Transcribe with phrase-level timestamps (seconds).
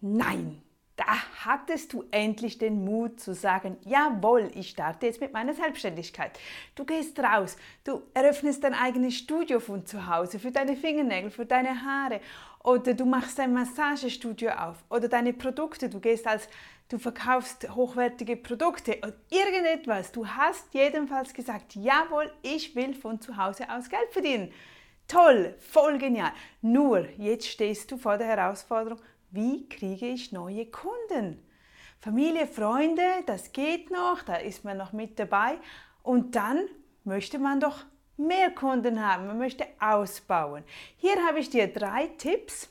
[0.00, 0.62] Nein,
[0.96, 1.04] da
[1.44, 6.38] hattest du endlich den Mut zu sagen, jawohl, ich starte jetzt mit meiner Selbstständigkeit.
[6.74, 11.44] Du gehst raus, du eröffnest dein eigenes Studio von zu Hause für deine Fingernägel, für
[11.44, 12.20] deine Haare
[12.62, 16.48] oder du machst ein Massagestudio auf oder deine Produkte, du gehst als
[16.88, 20.12] du verkaufst hochwertige Produkte oder irgendetwas.
[20.12, 24.52] Du hast jedenfalls gesagt, jawohl, ich will von zu Hause aus Geld verdienen.
[25.08, 26.32] Toll, voll genial.
[26.62, 29.00] Nur jetzt stehst du vor der Herausforderung,
[29.30, 31.42] wie kriege ich neue Kunden?
[32.00, 35.58] Familie, Freunde, das geht noch, da ist man noch mit dabei.
[36.02, 36.66] Und dann
[37.04, 37.84] möchte man doch
[38.16, 40.64] mehr Kunden haben, man möchte ausbauen.
[40.96, 42.68] Hier habe ich dir drei Tipps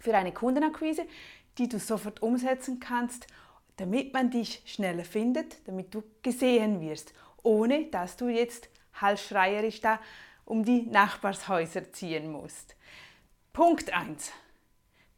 [0.00, 1.06] für eine Kundenakquise,
[1.58, 3.26] die du sofort umsetzen kannst,
[3.76, 10.00] damit man dich schneller findet, damit du gesehen wirst, ohne dass du jetzt halsschreierisch da
[10.44, 12.74] um die Nachbarshäuser ziehen musst.
[13.52, 14.32] Punkt 1.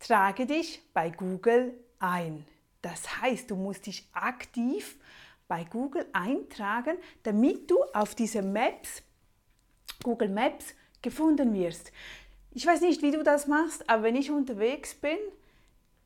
[0.00, 2.46] Trage dich bei Google ein.
[2.82, 4.96] Das heißt, du musst dich aktiv
[5.46, 9.02] bei Google eintragen, damit du auf diese Maps,
[10.02, 11.92] Google Maps, gefunden wirst.
[12.52, 15.18] Ich weiß nicht, wie du das machst, aber wenn ich unterwegs bin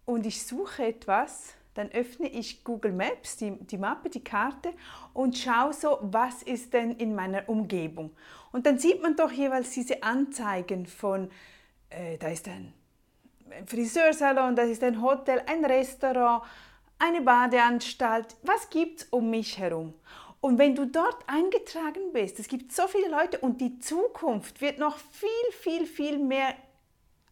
[0.05, 4.73] und ich suche etwas, dann öffne ich Google Maps, die, die Mappe, die Karte
[5.13, 8.11] und schaue so, was ist denn in meiner Umgebung.
[8.53, 11.31] Und dann sieht man doch jeweils diese Anzeigen von,
[11.91, 12.73] äh, da ist ein
[13.67, 16.43] Friseursalon, das ist ein Hotel, ein Restaurant,
[16.99, 18.37] eine Badeanstalt.
[18.43, 19.95] Was gibt es um mich herum?
[20.41, 24.79] Und wenn du dort eingetragen bist, es gibt so viele Leute und die Zukunft wird
[24.79, 26.55] noch viel, viel, viel mehr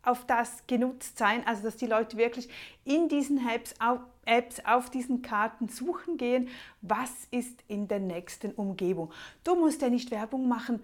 [0.03, 2.49] auf das genutzt sein, also dass die Leute wirklich
[2.85, 6.49] in diesen Apps auf, Apps auf diesen Karten suchen gehen,
[6.81, 9.13] was ist in der nächsten Umgebung.
[9.45, 10.81] Du musst ja nicht Werbung machen,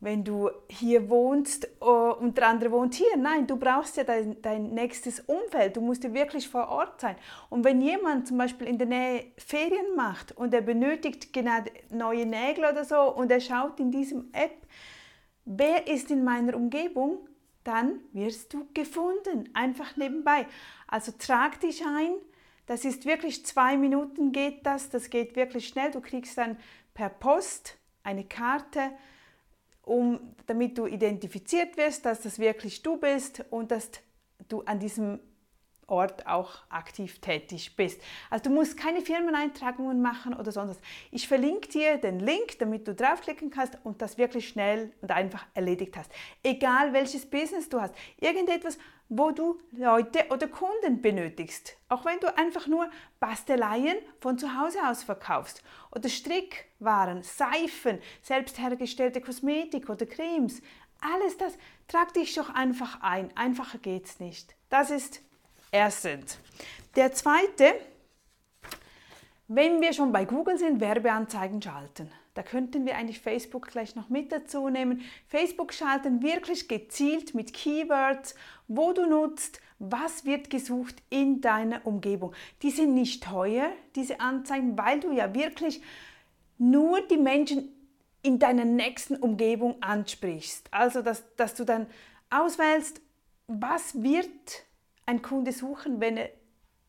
[0.00, 3.16] wenn du hier wohnst uh, und der andere wohnt hier.
[3.16, 5.76] Nein, du brauchst ja dein, dein nächstes Umfeld.
[5.76, 7.16] Du musst ja wirklich vor Ort sein.
[7.48, 11.58] Und wenn jemand zum Beispiel in der Nähe Ferien macht und er benötigt genau
[11.90, 14.56] neue Nägel oder so und er schaut in diesem App,
[15.46, 17.26] wer ist in meiner Umgebung,
[17.64, 19.48] dann wirst du gefunden.
[19.54, 20.46] Einfach nebenbei.
[20.86, 22.12] Also trag dich ein.
[22.66, 24.90] Das ist wirklich zwei Minuten geht das.
[24.90, 25.90] Das geht wirklich schnell.
[25.90, 26.58] Du kriegst dann
[26.92, 28.90] per Post eine Karte
[29.84, 33.90] um, damit du identifiziert wirst, dass das wirklich du bist und dass
[34.48, 35.20] du an diesem
[35.86, 38.00] Ort auch aktiv tätig bist.
[38.30, 40.78] Also du musst keine Firmeneintragungen machen oder sonst was.
[41.10, 45.46] Ich verlinke dir den Link, damit du draufklicken kannst und das wirklich schnell und einfach
[45.54, 46.10] erledigt hast.
[46.42, 48.78] Egal welches Business du hast, irgendetwas,
[49.08, 51.76] wo du Leute oder Kunden benötigst.
[51.88, 52.88] Auch wenn du einfach nur
[53.20, 55.62] Basteleien von zu Hause aus verkaufst
[55.94, 60.62] oder Strickwaren, Seifen, selbst hergestellte Kosmetik oder Cremes.
[61.00, 61.54] Alles das,
[61.86, 63.34] trag dich doch einfach ein.
[63.36, 64.54] Einfacher geht's nicht.
[64.70, 65.20] Das ist
[65.70, 66.38] erstens.
[66.96, 67.74] Der zweite,
[69.48, 72.10] wenn wir schon bei Google sind, Werbeanzeigen schalten.
[72.34, 75.02] Da könnten wir eigentlich Facebook gleich noch mit dazu nehmen.
[75.28, 78.34] Facebook schalten wirklich gezielt mit Keywords,
[78.66, 82.34] wo du nutzt, was wird gesucht in deiner Umgebung.
[82.62, 85.80] Die sind nicht teuer, diese Anzeigen, weil du ja wirklich
[86.58, 87.68] nur die Menschen
[88.22, 90.68] in deiner nächsten Umgebung ansprichst.
[90.72, 91.86] Also, dass, dass du dann
[92.30, 93.00] auswählst,
[93.46, 94.64] was wird
[95.06, 96.30] ein Kunde suchen, wenn er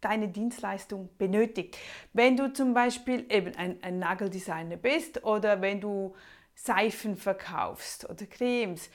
[0.01, 1.77] deine Dienstleistung benötigt.
[2.13, 6.15] Wenn du zum Beispiel eben ein, ein Nageldesigner bist oder wenn du
[6.53, 8.89] Seifen verkaufst oder Cremes,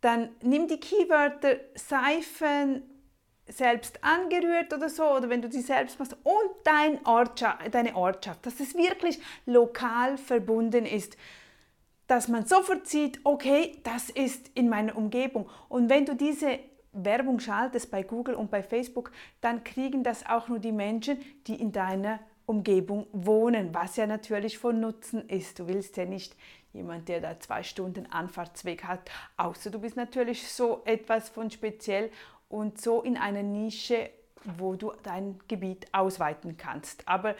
[0.00, 2.82] dann nimm die Keywörter Seifen
[3.46, 8.46] selbst angerührt oder so, oder wenn du die selbst machst und dein Ortschaft, deine Ortschaft,
[8.46, 11.16] dass es wirklich lokal verbunden ist,
[12.06, 15.48] dass man sofort sieht, okay, das ist in meiner Umgebung.
[15.68, 16.58] Und wenn du diese
[16.94, 21.60] Werbung schaltest bei Google und bei Facebook, dann kriegen das auch nur die Menschen, die
[21.60, 25.58] in deiner Umgebung wohnen, was ja natürlich von Nutzen ist.
[25.58, 26.36] Du willst ja nicht
[26.72, 32.10] jemand, der da zwei Stunden Anfahrtsweg hat, außer du bist natürlich so etwas von speziell
[32.48, 34.10] und so in einer Nische,
[34.58, 37.08] wo du dein Gebiet ausweiten kannst.
[37.08, 37.34] Aber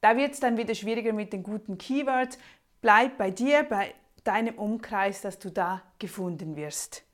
[0.00, 2.38] da wird es dann wieder schwieriger mit den guten Keywords.
[2.80, 3.94] Bleib bei dir, bei
[4.24, 7.05] deinem Umkreis, dass du da gefunden wirst.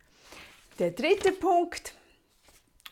[0.79, 1.95] Der dritte Punkt,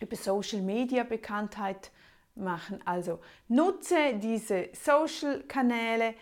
[0.01, 1.91] über Social Media Bekanntheit
[2.35, 2.81] machen.
[2.85, 6.15] Also nutze diese Social Kanäle.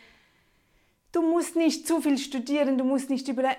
[1.12, 3.56] Du musst nicht zu viel studieren, du musst nicht über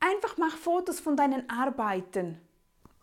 [0.00, 2.40] einfach mach Fotos von deinen Arbeiten.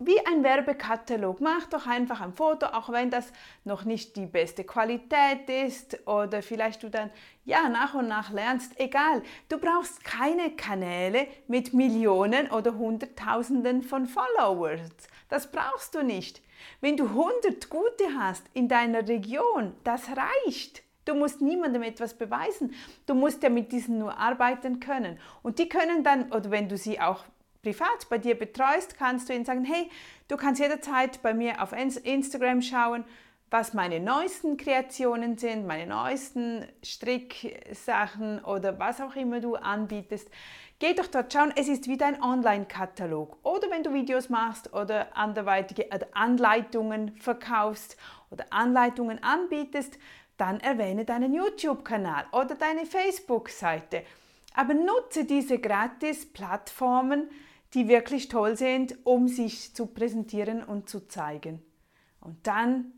[0.05, 1.41] Wie ein Werbekatalog.
[1.41, 3.31] Mach doch einfach ein Foto, auch wenn das
[3.63, 7.09] noch nicht die beste Qualität ist oder vielleicht du dann
[7.45, 8.79] ja nach und nach lernst.
[8.79, 14.81] Egal, du brauchst keine Kanäle mit Millionen oder Hunderttausenden von Followers.
[15.29, 16.41] Das brauchst du nicht.
[16.81, 20.83] Wenn du 100 gute hast in deiner Region, das reicht.
[21.05, 22.73] Du musst niemandem etwas beweisen.
[23.05, 25.19] Du musst ja mit diesen nur arbeiten können.
[25.41, 27.25] Und die können dann, oder wenn du sie auch
[27.63, 29.89] privat bei dir betreust, kannst du ihnen sagen, hey,
[30.27, 33.05] du kannst jederzeit bei mir auf Instagram schauen,
[33.49, 40.27] was meine neuesten Kreationen sind, meine neuesten Stricksachen oder was auch immer du anbietest.
[40.79, 43.37] Geh doch dort schauen, es ist wie dein Online-Katalog.
[43.43, 47.95] Oder wenn du Videos machst oder anderweitige Anleitungen verkaufst
[48.31, 49.97] oder Anleitungen anbietest,
[50.37, 54.03] dann erwähne deinen YouTube-Kanal oder deine Facebook-Seite.
[54.55, 57.29] Aber nutze diese Gratis-Plattformen,
[57.73, 61.61] die wirklich toll sind, um sich zu präsentieren und zu zeigen.
[62.19, 62.93] Und dann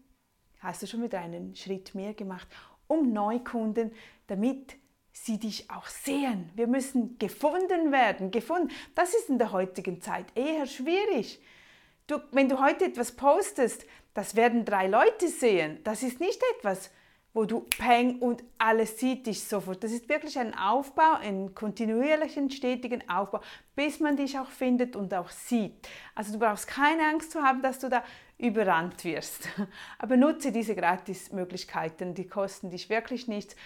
[0.60, 2.48] hast du schon wieder einen Schritt mehr gemacht,
[2.88, 3.92] um Neukunden,
[4.28, 4.76] damit
[5.12, 6.50] sie dich auch sehen.
[6.56, 8.32] Wir müssen gefunden werden.
[8.32, 8.70] Gefunden.
[8.96, 11.42] Das ist in der heutigen Zeit eher schwierig.
[12.08, 15.80] Du, wenn du heute etwas postest, das werden drei Leute sehen.
[15.84, 16.92] Das ist nicht etwas,
[17.36, 19.84] wo du peng und alles sieht dich sofort.
[19.84, 23.42] Das ist wirklich ein Aufbau, einen kontinuierlichen, stetigen Aufbau,
[23.76, 25.74] bis man dich auch findet und auch sieht.
[26.16, 28.06] Also du brauchst keine Angst zu haben, dass du da
[28.38, 29.50] überrannt wirst.
[30.00, 33.58] Aber nutze diese Gratis-Möglichkeiten, die kosten dich wirklich nichts.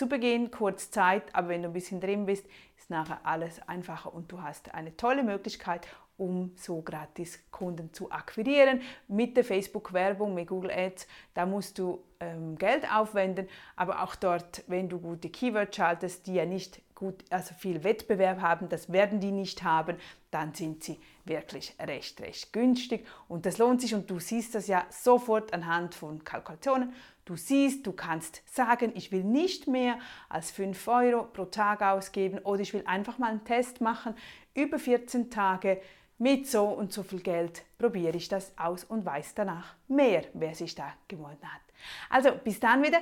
[0.00, 2.46] Zu Beginn kurz Zeit, aber wenn du ein bisschen drin bist,
[2.78, 5.86] ist nachher alles einfacher und du hast eine tolle Möglichkeit,
[6.16, 8.80] um so gratis Kunden zu akquirieren.
[9.08, 14.64] Mit der Facebook-Werbung, mit Google Ads, da musst du ähm, Geld aufwenden, aber auch dort,
[14.68, 19.20] wenn du gute Keywords schaltest, die ja nicht gut, also viel Wettbewerb haben, das werden
[19.20, 19.96] die nicht haben,
[20.30, 24.66] dann sind sie wirklich recht, recht günstig und das lohnt sich und du siehst das
[24.66, 26.92] ja sofort anhand von Kalkulationen.
[27.24, 29.98] Du siehst, du kannst sagen, ich will nicht mehr
[30.28, 34.14] als 5 Euro pro Tag ausgeben oder ich will einfach mal einen Test machen
[34.54, 35.80] über 14 Tage
[36.18, 40.54] mit so und so viel Geld probiere ich das aus und weiß danach mehr, wer
[40.54, 41.62] sich da gewonnen hat.
[42.10, 42.98] Also bis dann wieder.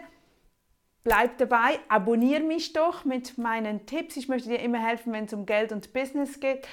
[1.08, 4.18] Bleib dabei, abonniere mich doch mit meinen Tipps.
[4.18, 6.68] Ich möchte dir immer helfen, wenn es um Geld und Business geht,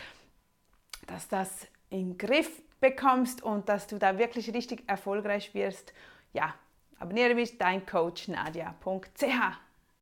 [1.07, 5.93] dass das in den Griff bekommst und dass du da wirklich richtig erfolgreich wirst.
[6.33, 6.53] Ja,
[6.99, 9.23] abonniere mich, dein Coach nadia.ch.